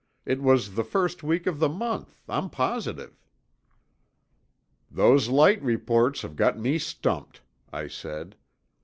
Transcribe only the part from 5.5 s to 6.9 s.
reports have got me